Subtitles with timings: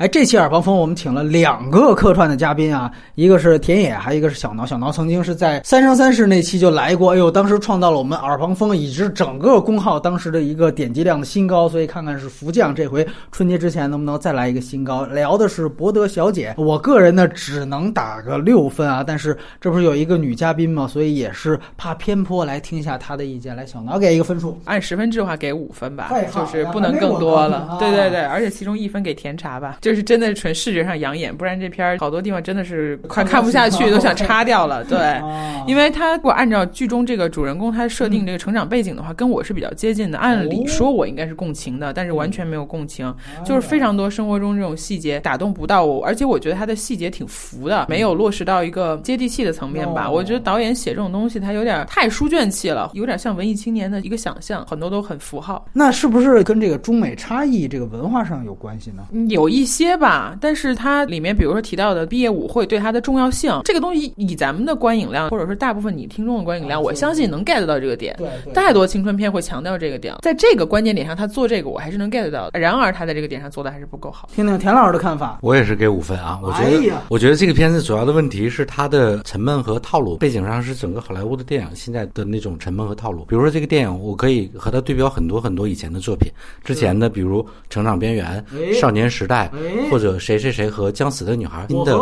[0.00, 4.64] 哎，这期耳旁风我们请了两个客串的嘉宾啊，一个是田野，还有一个是小挠。
[4.64, 11.68] 小挠曾经是在《三生三世》那期就来过，哎呦，当时创造了我们耳旁风以及整个公号当时的一个点击量的新高。
[11.68, 15.04] 所以看看是福将这回春节之前能不能再来一个新高。
[15.04, 20.88] 聊的是博德小姐，我个人呢只能打个六分啊，但是这不是有一个女嘉宾嘛？
[20.88, 23.54] 所以也是怕偏颇，来听一下她的意见。
[23.54, 27.76] 来，小挠给一个分数，按十分制的话给五分吧就是不能更多了。
[27.78, 34.84] 对对对，而且其中一分给甜茶吧，就是真的是纯视觉上养眼，不然这片儿好多地方真的是快看不下去，都想掐掉了。
[34.84, 34.98] 对。
[34.98, 40.18] 哦 因为他如果按照剧中这个主人公他设定这个成长背景的话，跟我是比较接近的。
[40.18, 43.14] 按理说我应该是共情的，但是完全没有共情，
[43.44, 50.08] 就是非常多生活中这种细节打动不到我，而且我觉得他的细节挺浮的，没有落实到一个接地气的层面吧。
[50.08, 55.64] 哦我觉得导演写这种东西，他有点太书卷气了，有点像文艺青年的一个想象，很多都很符号。
[55.72, 59.06] 那是不是跟这个中美差异这个文化上有关系呢？
[59.28, 68.14] 有一些吧，但是它里面比如说提到的毕业舞会对它的重要性，这个东西以咱们的观影量，或者说大部分你听众的观影量，我相信能 get 到这个点。
[68.18, 72.58] 对对太多青春片会强调这个点，在这个关键点上，他做这个我还是能 get 到的。
[72.58, 74.28] 然而他在这个点上做的还是不够好。
[74.34, 75.38] 听听田老师的看法。
[75.42, 83.24] 我也是给五分啊，我觉得，哎我觉得这个片子主要的问题是它的沉闷和套路，背景上是整个好莱坞的电影现在的那种沉闷和套路。
[83.24, 86.30] 比如说这个电影，我可以和它对标很多很多以前的作品，
[86.64, 89.59] 之前的比如《成长边缘》哎少年时代》哎
[89.90, 91.98] 或者谁谁谁和将死的女孩》新的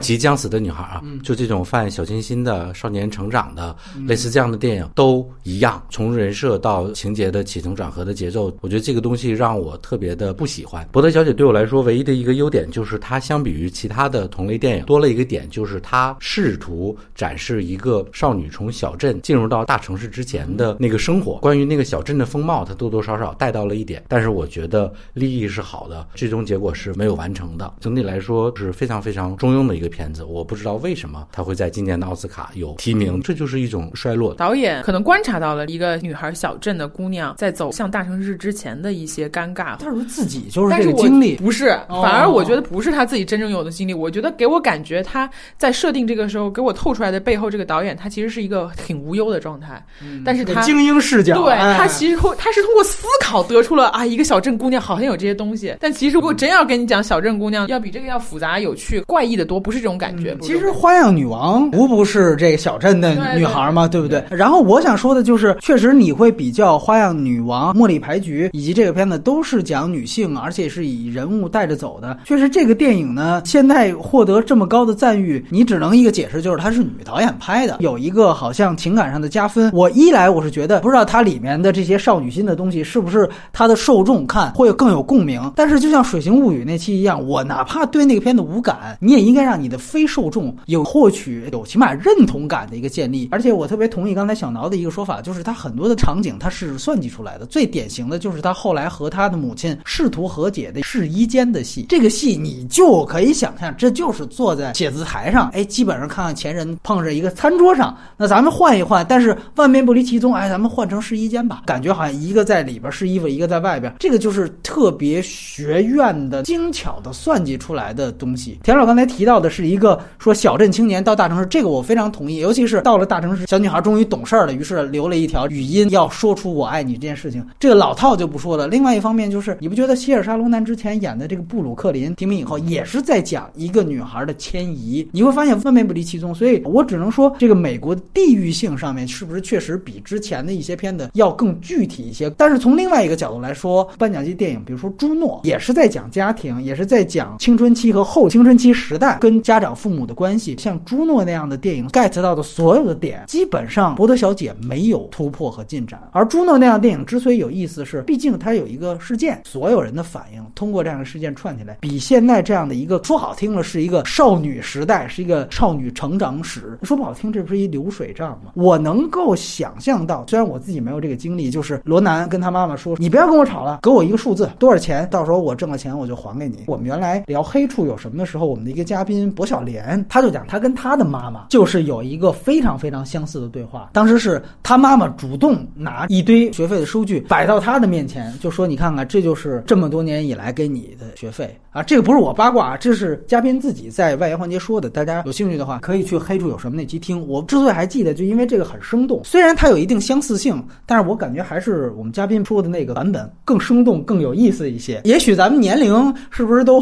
[0.00, 3.74] 即将死的女孩啊，就这种犯小清新的少年成长的，
[4.06, 10.86] 类似这样的电影都一样，从人设到情节的起承转合的节奏，我觉得这个东西让我特别的不喜欢。
[10.92, 27.72] 博德小姐对我来说唯一的一个优点就是她相比于其他的同类电影多了一个点，就是她试图展示一个少女从小镇进入到大城市之前的那个生活，关于那个小镇的风貌，她多多少少带到了一点，但是我觉得立意是好的，最终结果是没有完成的。
[27.80, 34.34] 整体来说是非常非常中庸的一个片子，我不知道为什么他会在今年的奥斯卡有提名，这就是一种衰落。
[34.34, 41.36] 导演可能观察到了一个女孩小镇的姑娘在走向大城市之前的一些尴尬但是自己就是这个经历？
[41.36, 43.94] 不是，哦反而我觉得不是他自己真正有的经历。
[43.94, 49.80] 我觉得给我感觉他在设定这个时候给我透出来的背后，这个导演他其实是一个挺无忧的状态，
[50.24, 50.62] 但是他。
[50.62, 60.36] 精英视角，对哎他其实通他是通过思考得出了啊，一个小镇姑娘好像有这些东西，但其实如果真要跟你讲小镇姑娘，要比这个要复杂、有趣、怪异的多，不是这种感觉。
[60.40, 64.24] 其实花样女王无不是这个小镇的女孩嘛，对不对？
[64.30, 72.18] 然后我想说的就是，确实你会比较花样女王、茉莉牌局以及这个片子都是讲女性，而且是以人物带着走的。
[72.24, 79.70] 确实，这个电影呢，现在获得这么高的赞誉，你只能一个解释，就是它是女导演拍的，有一个好像情感上的加分。
[79.74, 85.38] 我一来我是觉得，不知道它里面的这些少女心的东西是不是它的受众看会更有共鸣。
[85.56, 93.28] 但是就像《水形物语》那期一样，我哪怕对那个片子无感，你也应该让你的非受众有获取有起码认同感的一个建立。
[93.32, 97.44] 而且我特别同意刚才小挠的一个说法，就是他很多的场景他是算计出来的。
[97.46, 118.58] 最典型的就是他后来和他的母亲试图和解的试衣间的戏，这个戏你就可以想象，这就是坐在写字台上，哎，基本上看看前人碰着一个餐桌上，那咱们换一换，但是万变不离其宗，哎，咱们换成试衣间吧，感觉好像一个在里边试衣服，一个在外边，这个就是特别学院的精巧的算计出来的东西。
[118.62, 128.68] 田老刚才提到的是一个说小镇青年到大城市，这个我非常同意，尤其是到了大城市，小女孩终于懂事儿了，于是留了一条语音要说出我爱你这件事情，这个老套就不说了。
[128.68, 135.08] 另外一方面就是，你不觉得希尔沙龙南之前演的这个布鲁克林提名以后，也是在讲一个女孩的迁移？
[135.12, 142.30] 你会发现万变不离其宗，所以我只能说，这个美国地域性上面是不是确实比之前的一些片子要更具体一些？
[142.30, 150.56] 但是从另外一个角度来说，颁奖季电影，比如说《朱诺》，也是在讲家庭，也是在讲青春期和后青春期时代跟家长父母的关系。
[150.58, 156.00] 像朱诺那样的电影 get 到的所有的点，基本上博德小姐没有突破和进展。
[156.12, 168.52] 而朱诺那样的电影之所以有意思是，毕竟它有一个事件，所有人的反应通过这样的事件串起来，比现在这样的一个说好听了是一个少女时代，是一个少女成长史，说不好听，这不是一流水账吗？
[168.54, 175.08] 我能够想象到，虽然我自己没有这个经历，就是罗南跟他妈妈说：“你不要跟我吵了，给我一个数字，多少钱？
[175.10, 183.90] 到时候我挣了钱我就还给你。”我们原来聊黑处有什么的时候，我们的一个嘉宾薄晓莲，他就讲他跟他的妈妈就是有一个非常非常相似的对话。
[183.92, 191.82] 当时是他妈妈主动拿一堆学费的收据摆到他的面前，就说：“你看看，这就是这么多年以来给你的学费啊！
[191.82, 194.88] 这个不是我八卦，这是嘉宾自己在外延环节说的。
[194.90, 197.26] 大家有兴趣的话，可以去黑处有什么那期听。
[197.26, 205.00] 我之所以还记得，就因为这个很生动，虽然它有一定相似性，但是我感觉还是我们嘉宾说的那个版本更生动、更有意思一些。
[205.04, 206.80] 也许咱们年龄是不是都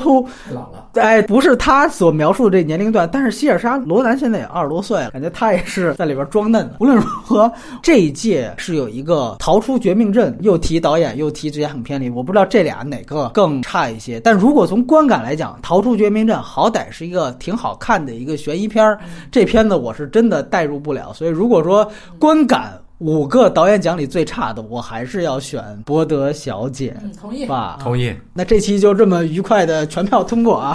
[0.53, 0.91] 老了？
[0.97, 6.77] 哎，不是他所描述的这年龄段，但是希尔莎罗兰现在也二十多岁了，感觉他也是在里边装嫩的。
[6.81, 7.51] 无论如何，
[7.83, 14.21] 这一届是有一个逃出绝命镇，又提导演又提职业很偏离，我不知道这俩哪个更差一些。
[14.21, 18.99] 但如果从观感来讲，《逃出绝命镇》好歹是一个挺好看的一个悬疑片儿，
[19.33, 21.15] 这片子我是真的代入不了。
[21.15, 27.45] 所以如果说观感，五个导演奖里最差的，我还是要选《博德小姐》嗯，同意。
[27.45, 27.79] 吧。
[27.79, 28.15] 同意。
[28.33, 30.75] 那这期就这么愉快的全票通过啊！